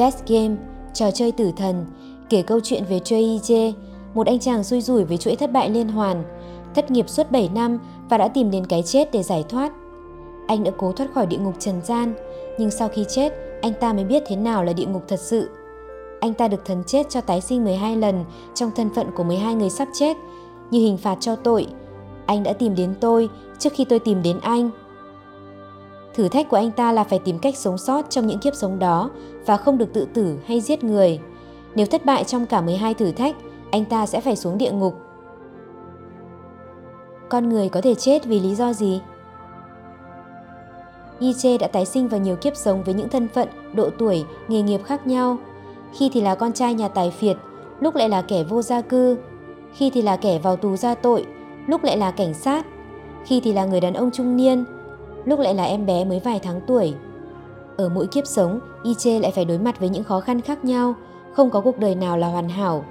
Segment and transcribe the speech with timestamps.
[0.00, 0.56] Chess Game,
[0.94, 1.86] trò chơi tử thần,
[2.30, 3.72] kể câu chuyện về Choi Ije,
[4.14, 6.22] một anh chàng xui rủi với chuỗi thất bại liên hoàn,
[6.74, 9.72] thất nghiệp suốt 7 năm và đã tìm đến cái chết để giải thoát.
[10.46, 12.14] Anh đã cố thoát khỏi địa ngục trần gian,
[12.58, 13.32] nhưng sau khi chết,
[13.62, 15.50] anh ta mới biết thế nào là địa ngục thật sự.
[16.20, 18.24] Anh ta được thần chết cho tái sinh 12 lần
[18.54, 20.16] trong thân phận của 12 người sắp chết,
[20.70, 21.66] như hình phạt cho tội.
[22.26, 23.28] Anh đã tìm đến tôi
[23.58, 24.70] trước khi tôi tìm đến anh.
[26.14, 28.78] Thử thách của anh ta là phải tìm cách sống sót trong những kiếp sống
[28.78, 29.10] đó
[29.46, 31.20] và không được tự tử hay giết người.
[31.74, 33.36] Nếu thất bại trong cả 12 thử thách,
[33.70, 34.94] anh ta sẽ phải xuống địa ngục.
[37.28, 39.00] Con người có thể chết vì lý do gì?
[41.20, 44.62] Yiche đã tái sinh vào nhiều kiếp sống với những thân phận, độ tuổi, nghề
[44.62, 45.38] nghiệp khác nhau.
[45.92, 47.36] Khi thì là con trai nhà tài phiệt,
[47.80, 49.16] lúc lại là kẻ vô gia cư.
[49.74, 51.26] Khi thì là kẻ vào tù ra tội,
[51.66, 52.66] lúc lại là cảnh sát.
[53.24, 54.64] Khi thì là người đàn ông trung niên,
[55.24, 56.94] lúc lại là em bé mới vài tháng tuổi.
[57.76, 60.94] Ở mỗi kiếp sống, Iche lại phải đối mặt với những khó khăn khác nhau,
[61.32, 62.84] không có cuộc đời nào là hoàn hảo.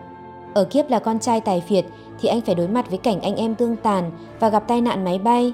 [0.53, 1.85] Ở kiếp là con trai tài phiệt
[2.19, 5.03] thì anh phải đối mặt với cảnh anh em tương tàn và gặp tai nạn
[5.03, 5.53] máy bay.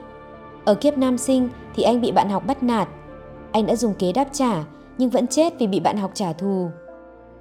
[0.65, 2.87] Ở kiếp nam sinh thì anh bị bạn học bắt nạt.
[3.51, 4.63] Anh đã dùng kế đáp trả
[4.97, 6.69] nhưng vẫn chết vì bị bạn học trả thù.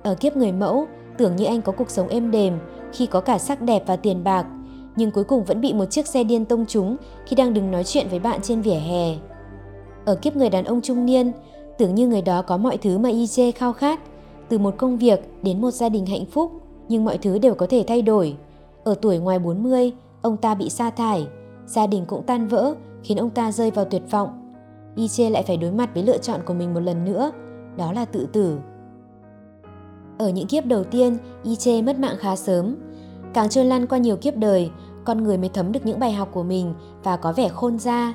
[0.02, 0.86] Ở kiếp người mẫu,
[1.18, 2.58] tưởng như anh có cuộc sống êm đềm
[2.92, 4.46] khi có cả sắc đẹp và tiền bạc,
[4.96, 7.84] nhưng cuối cùng vẫn bị một chiếc xe điên tông trúng khi đang đứng nói
[7.84, 9.14] chuyện với bạn trên vỉa hè.
[10.04, 11.32] Ở kiếp người đàn ông trung niên,
[11.78, 14.00] tưởng như người đó có mọi thứ mà IJ khao khát,
[14.48, 16.52] từ một công việc đến một gia đình hạnh phúc,
[16.88, 18.36] nhưng mọi thứ đều có thể thay đổi.
[18.84, 21.26] Ở tuổi ngoài 40, ông ta bị sa thải,
[21.66, 24.54] gia đình cũng tan vỡ khiến ông ta rơi vào tuyệt vọng.
[24.96, 27.32] IJ lại phải đối mặt với lựa chọn của mình một lần nữa,
[27.76, 28.58] đó là tự tử.
[30.18, 32.76] Ở những kiếp đầu tiên, IJ mất mạng khá sớm.
[33.34, 34.70] Càng trôi lăn qua nhiều kiếp đời,
[35.04, 38.14] con người mới thấm được những bài học của mình và có vẻ khôn ra.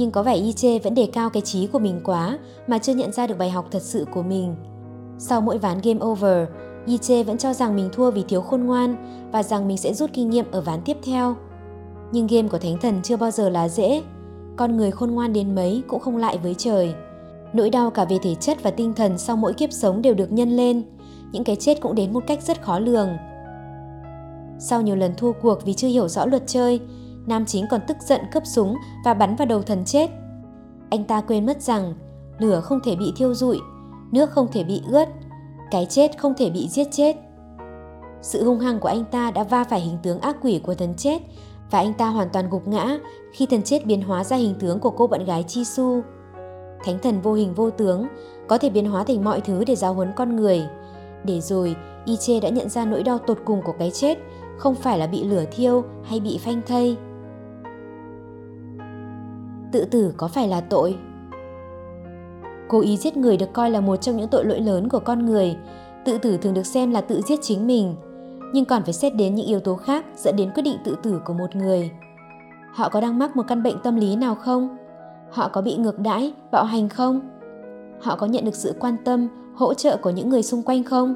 [0.00, 3.12] Nhưng có vẻ IJ vẫn đề cao cái trí của mình quá mà chưa nhận
[3.12, 4.54] ra được bài học thật sự của mình.
[5.18, 6.48] Sau mỗi ván game over,
[6.86, 8.96] IJ vẫn cho rằng mình thua vì thiếu khôn ngoan
[9.32, 11.36] và rằng mình sẽ rút kinh nghiệm ở ván tiếp theo.
[12.12, 14.02] Nhưng game của Thánh Thần chưa bao giờ là dễ.
[14.56, 16.94] Con người khôn ngoan đến mấy cũng không lại với trời.
[17.52, 20.32] Nỗi đau cả về thể chất và tinh thần sau mỗi kiếp sống đều được
[20.32, 20.82] nhân lên.
[21.32, 23.08] Những cái chết cũng đến một cách rất khó lường.
[24.58, 26.80] Sau nhiều lần thua cuộc vì chưa hiểu rõ luật chơi,
[27.26, 30.10] nam chính còn tức giận cướp súng và bắn vào đầu thần chết.
[30.90, 31.94] Anh ta quên mất rằng
[32.38, 33.58] lửa không thể bị thiêu rụi,
[34.12, 35.08] nước không thể bị ướt,
[35.70, 37.16] cái chết không thể bị giết chết.
[38.22, 40.94] Sự hung hăng của anh ta đã va phải hình tướng ác quỷ của thần
[40.94, 41.22] chết
[41.70, 42.98] và anh ta hoàn toàn gục ngã
[43.32, 46.02] khi thần chết biến hóa ra hình tướng của cô bạn gái Chi Su.
[46.84, 48.06] Thánh thần vô hình vô tướng
[48.48, 50.62] có thể biến hóa thành mọi thứ để giáo huấn con người.
[51.24, 54.18] Để rồi, Iche đã nhận ra nỗi đau tột cùng của cái chết
[54.58, 56.96] không phải là bị lửa thiêu hay bị phanh thây.
[59.72, 60.98] Tự tử có phải là tội?
[62.68, 65.26] Cố ý giết người được coi là một trong những tội lỗi lớn của con
[65.26, 65.56] người.
[66.04, 67.94] Tự tử thường được xem là tự giết chính mình,
[68.52, 71.20] nhưng còn phải xét đến những yếu tố khác dẫn đến quyết định tự tử
[71.24, 71.90] của một người.
[72.72, 74.76] Họ có đang mắc một căn bệnh tâm lý nào không?
[75.30, 77.20] Họ có bị ngược đãi, bạo hành không?
[78.00, 81.14] Họ có nhận được sự quan tâm, hỗ trợ của những người xung quanh không?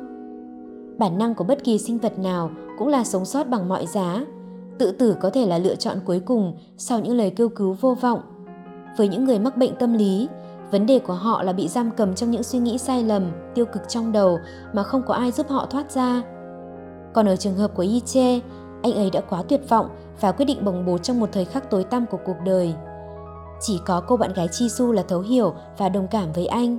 [0.98, 4.24] Bản năng của bất kỳ sinh vật nào cũng là sống sót bằng mọi giá.
[4.78, 7.94] Tự tử có thể là lựa chọn cuối cùng sau những lời kêu cứu vô
[7.94, 8.20] vọng.
[8.96, 10.28] Với những người mắc bệnh tâm lý,
[10.70, 13.64] vấn đề của họ là bị giam cầm trong những suy nghĩ sai lầm, tiêu
[13.64, 14.38] cực trong đầu
[14.72, 16.22] mà không có ai giúp họ thoát ra.
[17.12, 18.40] Còn ở trường hợp của Yiche,
[18.82, 19.88] anh ấy đã quá tuyệt vọng
[20.20, 22.74] và quyết định bồng bột trong một thời khắc tối tăm của cuộc đời.
[23.60, 26.78] Chỉ có cô bạn gái Chi Su là thấu hiểu và đồng cảm với anh.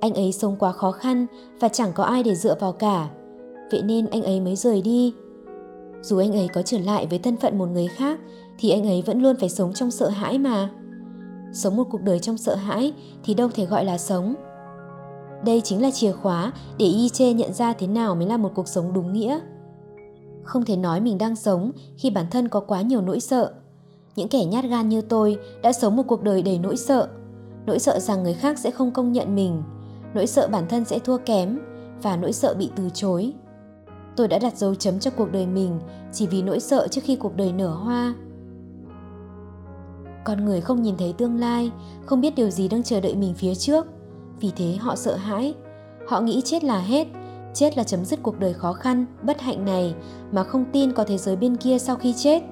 [0.00, 1.26] Anh ấy sống quá khó khăn
[1.60, 3.08] và chẳng có ai để dựa vào cả,
[3.70, 5.14] vậy nên anh ấy mới rời đi.
[6.02, 8.18] Dù anh ấy có trở lại với thân phận một người khác
[8.58, 10.68] thì anh ấy vẫn luôn phải sống trong sợ hãi mà.
[11.52, 12.92] Sống một cuộc đời trong sợ hãi
[13.24, 14.34] thì đâu thể gọi là sống.
[15.44, 18.52] Đây chính là chìa khóa để Y Chê nhận ra thế nào mới là một
[18.54, 19.40] cuộc sống đúng nghĩa.
[20.42, 23.52] Không thể nói mình đang sống khi bản thân có quá nhiều nỗi sợ.
[24.16, 27.08] Những kẻ nhát gan như tôi đã sống một cuộc đời đầy nỗi sợ.
[27.66, 29.62] Nỗi sợ rằng người khác sẽ không công nhận mình,
[30.14, 31.58] nỗi sợ bản thân sẽ thua kém
[32.02, 33.32] và nỗi sợ bị từ chối.
[34.16, 35.80] Tôi đã đặt dấu chấm cho cuộc đời mình
[36.12, 38.14] chỉ vì nỗi sợ trước khi cuộc đời nở hoa.
[40.24, 41.72] Con người không nhìn thấy tương lai,
[42.06, 43.86] không biết điều gì đang chờ đợi mình phía trước.
[44.40, 45.54] Vì thế họ sợ hãi.
[46.08, 47.06] Họ nghĩ chết là hết,
[47.54, 49.94] chết là chấm dứt cuộc đời khó khăn, bất hạnh này
[50.32, 52.42] mà không tin có thế giới bên kia sau khi chết.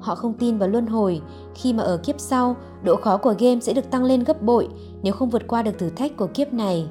[0.00, 1.22] Họ không tin vào luân hồi,
[1.54, 4.68] khi mà ở kiếp sau, độ khó của game sẽ được tăng lên gấp bội
[5.02, 6.90] nếu không vượt qua được thử thách của kiếp này.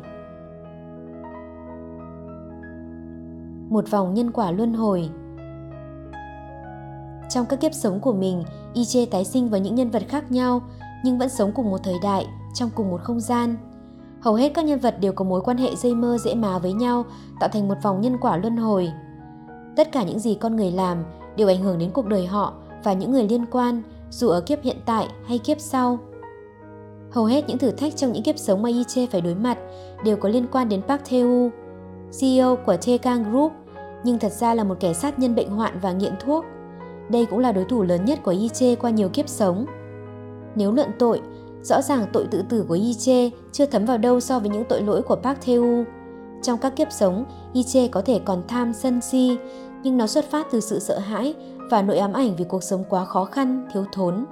[3.69, 5.10] Một vòng nhân quả luân hồi
[7.33, 8.44] trong các kiếp sống của mình,
[8.74, 10.62] IJ tái sinh với những nhân vật khác nhau
[11.04, 13.56] nhưng vẫn sống cùng một thời đại, trong cùng một không gian.
[14.22, 16.74] Hầu hết các nhân vật đều có mối quan hệ dây mơ dễ má với
[16.74, 17.06] nhau,
[17.39, 18.92] tạo thành một vòng nhân quả luân hồi.
[19.75, 21.04] Tất cả những gì con người làm
[21.36, 24.63] đều ảnh hưởng đến cuộc đời họ và những người liên quan, dù ở kiếp
[24.63, 26.00] hiện tại hay kiếp sau.
[27.12, 29.57] Hầu hết những thử thách trong những kiếp sống mà Yiche phải đối mặt
[30.06, 31.51] đều có liên quan đến Park Theo,
[32.19, 33.51] CEO của Tekang Group,
[34.04, 36.45] nhưng thật ra là một kẻ sát nhân bệnh hoạn và nghiện thuốc.
[37.12, 39.66] Đây cũng là đối thủ lớn nhất của Yiche qua nhiều kiếp sống.
[40.56, 41.22] Nếu luận tội,
[41.63, 44.81] rõ ràng tội tự tử của Yiche chưa thấm vào đâu so với những tội
[44.81, 45.84] lỗi của Park Tae-woo.
[46.42, 49.38] Trong các kiếp sống, Yiche có thể còn tham sân si,
[49.84, 51.34] nhưng nó xuất phát từ sự sợ hãi
[51.72, 54.25] và nỗi ám ảnh vì cuộc sống quá khó khăn, thiếu thốn.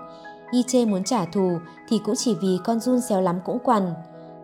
[0.51, 1.51] Yiche muốn trả thù
[1.89, 3.93] thì cũng chỉ vì con run xéo lắm cũng quằn.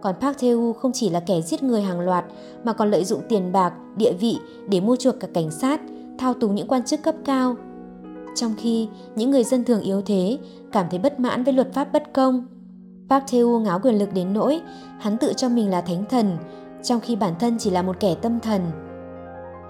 [0.02, 2.26] Còn Park Tae-woo không chỉ là kẻ giết người hàng loạt
[2.64, 4.38] mà còn lợi dụng tiền bạc, địa vị
[4.68, 5.82] để mua chuộc cả cảnh sát,
[6.18, 7.56] thao túng những quan chức cấp cao.
[8.36, 10.38] Trong khi những người dân thường yếu thế
[10.72, 12.48] cảm thấy bất mãn với luật pháp bất công.
[13.10, 14.62] Park Theo ngáo quyền lực đến nỗi
[15.00, 16.38] hắn tự cho mình là thánh thần,
[16.84, 18.62] trong khi bản thân chỉ là một kẻ tâm thần.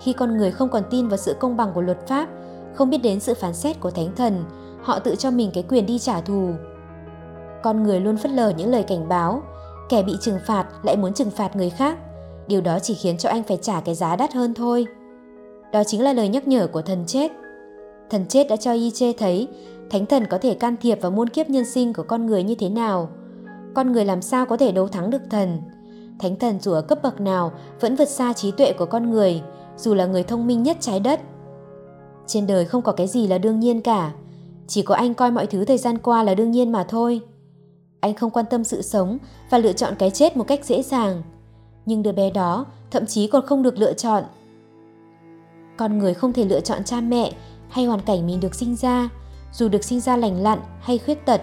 [0.01, 2.29] Khi con người không còn tin vào sự công bằng của luật pháp,
[2.73, 4.43] không biết đến sự phán xét của thánh thần,
[4.81, 6.49] họ tự cho mình cái quyền đi trả thù.
[7.63, 9.41] Con người luôn phất lờ những lời cảnh báo,
[9.89, 11.97] kẻ bị trừng phạt lại muốn trừng phạt người khác.
[12.47, 14.85] Điều đó chỉ khiến cho anh phải trả cái giá đắt hơn thôi.
[15.73, 17.31] Đó chính là lời nhắc nhở của thần chết.
[18.09, 19.47] Thần chết đã cho Y Chê thấy
[19.89, 22.55] thánh thần có thể can thiệp vào muôn kiếp nhân sinh của con người như
[22.55, 23.09] thế nào.
[23.73, 25.57] Con người làm sao có thể đấu thắng được thần.
[26.19, 29.41] Thánh thần dù ở cấp bậc nào vẫn vượt xa trí tuệ của con người,
[29.77, 31.19] dù là người thông minh nhất trái đất.
[32.27, 34.11] Trên đời không có cái gì là đương nhiên cả,
[34.67, 37.21] chỉ có anh coi mọi thứ thời gian qua là đương nhiên mà thôi.
[37.99, 39.17] Anh không quan tâm sự sống
[39.49, 41.21] và lựa chọn cái chết một cách dễ dàng.
[41.85, 44.23] Nhưng đứa bé đó thậm chí còn không được lựa chọn.
[45.77, 47.31] Con người không thể lựa chọn cha mẹ
[47.75, 49.09] hay hoàn cảnh mình được sinh ra,
[49.53, 51.41] dù được sinh ra lành lặn hay khuyết tật,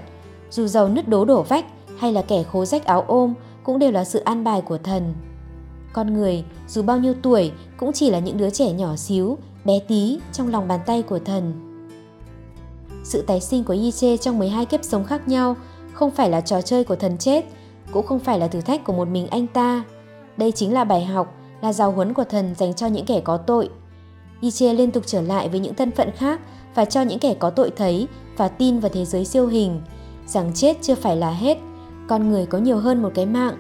[0.51, 1.65] dù giàu nứt đố đổ vách
[1.99, 5.15] hay là kẻ khố rách áo ôm cũng đều là sự an bài của thần.
[5.93, 9.79] Con người dù bao nhiêu tuổi cũng chỉ là những đứa trẻ nhỏ xíu, bé
[9.89, 11.53] tí trong lòng bàn tay của thần.
[13.05, 15.57] Sự tái sinh của Yiche trong 12 kiếp sống khác nhau
[15.93, 17.45] không phải là trò chơi của thần chết,
[17.93, 19.85] cũng không phải là thử thách của một mình anh ta.
[20.37, 23.37] Đây chính là bài học, là giáo huấn của thần dành cho những kẻ có
[23.37, 23.71] tội.
[24.43, 26.41] Yiche liên tục trở lại với những thân phận khác
[26.75, 29.81] và cho những kẻ có tội thấy và tin vào thế giới siêu hình,
[30.27, 31.59] rằng chết chưa phải là hết,
[32.09, 33.57] con người có nhiều hơn một cái mạng.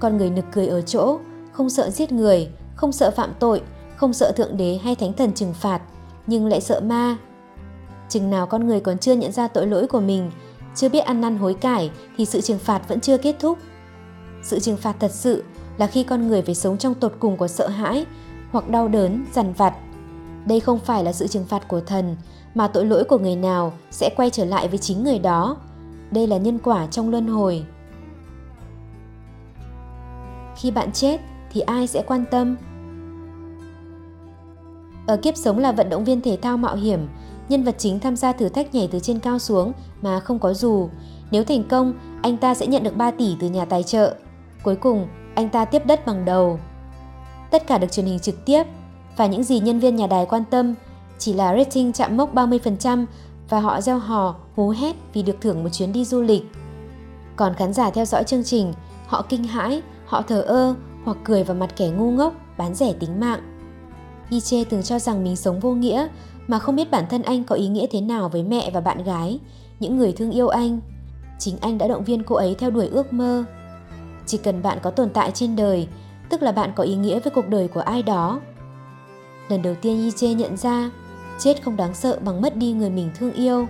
[0.00, 1.18] Con người nực cười ở chỗ,
[1.52, 3.62] không sợ giết người, không sợ phạm tội,
[3.96, 5.80] không sợ thượng đế hay thánh thần trừng phạt,
[6.26, 7.16] nhưng lại sợ ma.
[8.08, 10.30] Chừng nào con người còn chưa nhận ra tội lỗi của mình,
[10.74, 13.58] chưa biết ăn năn hối cải thì sự trừng phạt vẫn chưa kết thúc.
[14.42, 15.44] Sự trừng phạt thật sự
[15.78, 18.06] là khi con người phải sống trong tột cùng của sợ hãi
[18.50, 19.74] hoặc đau đớn, dằn vặt.
[20.46, 22.16] Đây không phải là sự trừng phạt của thần,
[22.54, 25.56] mà tội lỗi của người nào sẽ quay trở lại với chính người đó.
[26.10, 27.64] Đây là nhân quả trong luân hồi.
[30.56, 31.20] Khi bạn chết
[31.52, 32.56] thì ai sẽ quan tâm?
[35.06, 37.08] Ở kiếp sống là vận động viên thể thao mạo hiểm,
[37.48, 39.72] nhân vật chính tham gia thử thách nhảy từ trên cao xuống
[40.02, 40.88] mà không có dù.
[41.30, 44.14] Nếu thành công, anh ta sẽ nhận được 3 tỷ từ nhà tài trợ.
[44.62, 46.58] Cuối cùng, anh ta tiếp đất bằng đầu.
[47.50, 48.62] Tất cả được truyền hình trực tiếp
[49.16, 50.74] và những gì nhân viên nhà đài quan tâm
[51.18, 53.06] chỉ là rating chạm mốc 30%
[53.48, 56.42] và họ gieo hò, hú hét vì được thưởng một chuyến đi du lịch.
[57.36, 58.72] Còn khán giả theo dõi chương trình,
[59.06, 62.92] họ kinh hãi, họ thờ ơ hoặc cười vào mặt kẻ ngu ngốc, bán rẻ
[62.92, 63.40] tính mạng.
[64.30, 66.08] Iche từng cho rằng mình sống vô nghĩa
[66.48, 69.04] mà không biết bản thân anh có ý nghĩa thế nào với mẹ và bạn
[69.04, 69.38] gái,
[69.80, 70.80] những người thương yêu anh.
[71.38, 73.44] Chính anh đã động viên cô ấy theo đuổi ước mơ.
[74.26, 75.88] Chỉ cần bạn có tồn tại trên đời,
[76.28, 78.40] tức là bạn có ý nghĩa với cuộc đời của ai đó.
[79.52, 80.90] Lần đầu tiên Yiche nhận ra,
[81.38, 83.66] chết không đáng sợ bằng mất đi người mình thương yêu.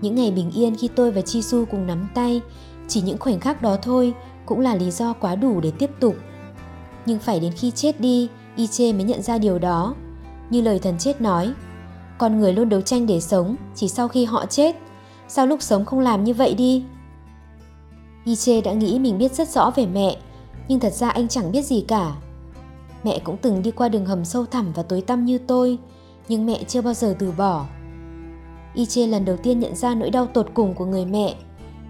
[0.00, 2.40] Những ngày bình yên khi tôi và Chisu cùng nắm tay,
[2.88, 4.14] chỉ những khoảnh khắc đó thôi
[4.46, 6.14] cũng là lý do quá đủ để tiếp tục.
[7.06, 9.94] Nhưng phải đến khi chết đi, Iche mới nhận ra điều đó.
[10.50, 11.52] Như lời thần chết nói,
[12.18, 14.76] con người luôn đấu tranh để sống chỉ sau khi họ chết.
[15.28, 16.84] Sao lúc sống không làm như vậy đi?
[18.24, 20.16] Iche đã nghĩ mình biết rất rõ về mẹ,
[20.68, 22.12] nhưng thật ra anh chẳng biết gì cả.
[23.04, 25.78] Mẹ cũng từng đi qua đường hầm sâu thẳm và tối tăm như tôi,
[26.28, 27.66] nhưng mẹ chưa bao giờ từ bỏ.
[28.74, 31.34] Iche lần đầu tiên nhận ra nỗi đau tột cùng của người mẹ.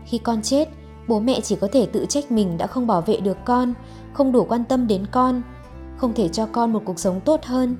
[0.05, 0.69] Khi con chết,
[1.09, 3.75] bố mẹ chỉ có thể tự trách mình đã không bảo vệ được con,
[4.13, 5.43] không đủ quan tâm đến con,
[5.97, 7.77] không thể cho con một cuộc sống tốt hơn.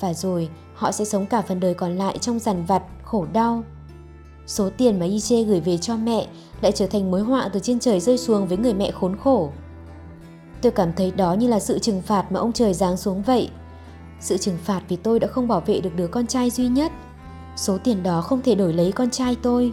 [0.00, 3.64] Và rồi họ sẽ sống cả phần đời còn lại trong dằn vặt, khổ đau.
[4.46, 6.26] Số tiền mà Iche gửi về cho mẹ
[6.60, 9.50] lại trở thành mối họa từ trên trời rơi xuống với người mẹ khốn khổ.
[10.62, 13.50] Tôi cảm thấy đó như là sự trừng phạt mà ông trời giáng xuống vậy.
[14.20, 16.92] Sự trừng phạt vì tôi đã không bảo vệ được đứa con trai duy nhất.
[17.56, 19.72] Số tiền đó không thể đổi lấy con trai tôi.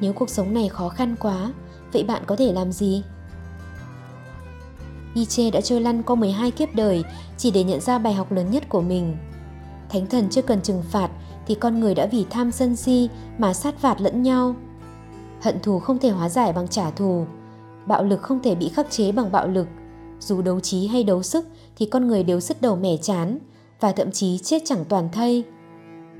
[0.00, 1.52] Nếu cuộc sống này khó khăn quá,
[1.92, 3.02] vậy bạn có thể làm gì?
[5.14, 7.04] Nietzsche đã trôi lăn qua 12 kiếp đời
[7.36, 9.16] chỉ để nhận ra bài học lớn nhất của mình.
[9.88, 11.10] Thánh thần chưa cần trừng phạt
[11.46, 14.54] thì con người đã vì tham sân si mà sát phạt lẫn nhau.
[15.42, 17.26] Hận thù không thể hóa giải bằng trả thù,
[17.86, 19.66] bạo lực không thể bị khắc chế bằng bạo lực.
[20.20, 23.38] Dù đấu trí hay đấu sức thì con người đều sứt đầu mẻ chán
[23.80, 25.44] và thậm chí chết chẳng toàn thây.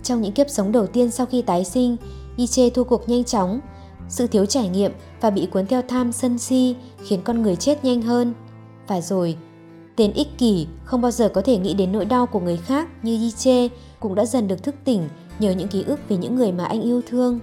[0.03, 1.97] Trong những kiếp sống đầu tiên sau khi tái sinh,
[2.37, 3.61] Iche thua cuộc nhanh chóng.
[4.09, 7.85] Sự thiếu trải nghiệm và bị cuốn theo tham sân si khiến con người chết
[7.85, 8.35] nhanh hơn.
[8.89, 9.37] Và rồi,
[9.97, 12.89] tên ích kỷ không bao giờ có thể nghĩ đến nỗi đau của người khác
[13.05, 13.69] như Iche
[14.01, 16.83] cũng đã dần được thức tỉnh nhờ những ký ức về những người mà anh
[16.83, 17.41] yêu thương.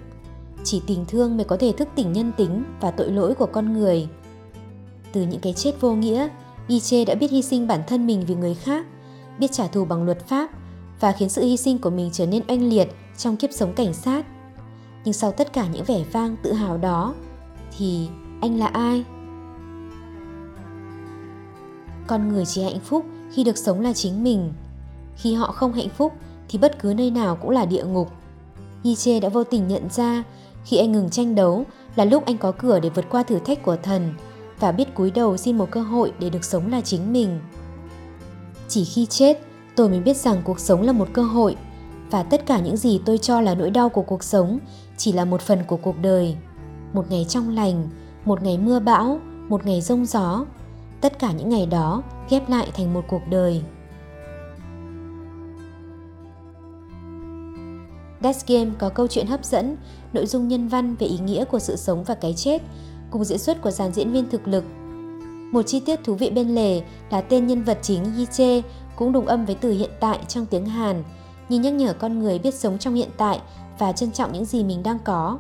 [0.64, 3.74] Chỉ tình thương mới có thể thức tỉnh nhân tính và tội lỗi của con
[3.74, 4.08] người.
[5.14, 6.28] Từ những cái chết vô nghĩa,
[6.68, 8.86] Iche đã biết hy sinh bản thân mình vì người khác,
[9.40, 10.50] biết trả thù bằng luật pháp
[11.00, 12.88] và khiến sự hy sinh của mình trở nên oanh liệt
[13.18, 14.26] trong kiếp sống cảnh sát.
[15.06, 17.16] Nhưng sau tất cả những vẻ vang tự hào đó,
[17.78, 18.08] thì
[18.42, 19.06] anh là ai?
[22.08, 24.54] Con người chỉ hạnh phúc khi được sống là chính mình.
[25.16, 26.14] Khi họ không hạnh phúc
[26.50, 28.12] thì bất cứ nơi nào cũng là địa ngục.
[28.84, 30.24] Nietzsche đã vô tình nhận ra
[30.66, 31.66] khi anh ngừng tranh đấu
[31.96, 34.14] là lúc anh có cửa để vượt qua thử thách của thần
[34.60, 37.40] và biết cúi đầu xin một cơ hội để được sống là chính mình.
[38.68, 39.42] Chỉ khi chết,
[39.76, 41.56] tôi mới biết rằng cuộc sống là một cơ hội
[42.12, 44.60] và tất cả những gì tôi cho là nỗi đau của cuộc sống
[44.98, 46.36] chỉ là một phần của cuộc đời.
[46.94, 47.90] Một ngày trong lành,
[48.26, 50.46] một ngày mưa bão, một ngày rông gió,
[51.02, 53.62] tất cả những ngày đó ghép lại thành một cuộc đời.
[58.24, 59.78] Death Game có câu chuyện hấp dẫn,
[60.14, 62.62] nội dung nhân văn về ý nghĩa của sự sống và cái chết,
[63.12, 64.64] cùng diễn xuất của dàn diễn viên thực lực.
[65.52, 68.62] Một chi tiết thú vị bên lề là tên nhân vật chính Yiche
[68.96, 71.04] cũng đồng âm với từ hiện tại trong tiếng Hàn,
[71.50, 73.42] như nhắc nhở con người biết sống trong hiện tại
[73.80, 75.40] và trân trọng những gì mình đang có.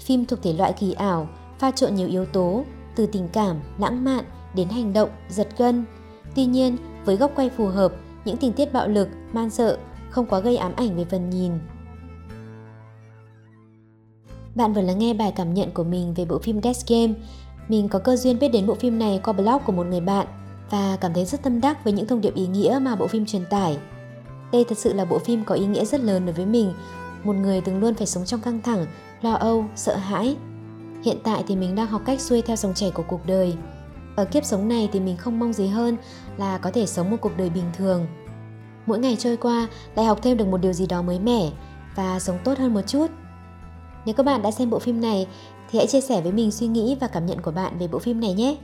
[0.00, 2.64] Phim thuộc thể loại kỳ ảo, pha trộn nhiều yếu tố,
[2.96, 5.84] từ tình cảm, lãng mạn đến hành động, giật gân.
[6.34, 7.92] Tuy nhiên, với góc quay phù hợp,
[8.24, 9.78] những tình tiết bạo lực, man sợ
[10.10, 11.52] không quá gây ám ảnh về phần nhìn.
[14.54, 17.12] Bạn vừa lắng nghe bài cảm nhận của mình về bộ phim Death Game.
[17.68, 20.26] Mình có cơ duyên biết đến bộ phim này qua blog của một người bạn
[20.70, 23.26] và cảm thấy rất tâm đắc với những thông điệp ý nghĩa mà bộ phim
[23.26, 23.78] truyền tải.
[24.52, 26.72] Đây thật sự là bộ phim có ý nghĩa rất lớn đối với mình,
[27.24, 28.86] một người từng luôn phải sống trong căng thẳng,
[29.22, 30.36] lo âu, sợ hãi.
[31.04, 33.54] Hiện tại thì mình đang học cách xuôi theo dòng chảy của cuộc đời.
[34.16, 35.96] Ở kiếp sống này thì mình không mong gì hơn
[36.36, 38.06] là có thể sống một cuộc đời bình thường.
[38.86, 41.50] Mỗi ngày trôi qua lại học thêm được một điều gì đó mới mẻ
[41.96, 43.06] và sống tốt hơn một chút.
[44.06, 45.26] Nếu các bạn đã xem bộ phim này
[45.70, 47.98] thì hãy chia sẻ với mình suy nghĩ và cảm nhận của bạn về bộ
[47.98, 48.56] phim này nhé.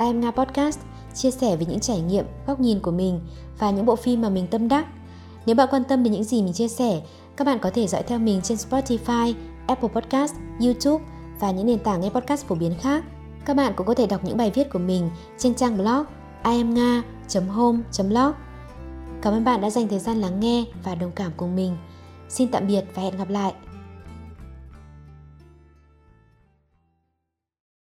[0.00, 0.78] I am Nga Podcast
[1.14, 3.20] chia sẻ về những trải nghiệm, góc nhìn của mình
[3.58, 4.86] và những bộ phim mà mình tâm đắc.
[5.46, 7.00] Nếu bạn quan tâm đến những gì mình chia sẻ,
[7.36, 9.34] các bạn có thể dõi theo mình trên Spotify,
[9.66, 11.04] Apple Podcast, YouTube
[11.40, 13.04] và những nền tảng nghe podcast phổ biến khác.
[13.44, 16.04] Các bạn cũng có thể đọc những bài viết của mình trên trang blog
[16.44, 18.32] iamnga.home.blog.
[19.22, 21.76] Cảm ơn bạn đã dành thời gian lắng nghe và đồng cảm cùng mình.
[22.28, 23.52] Xin tạm biệt và hẹn gặp lại.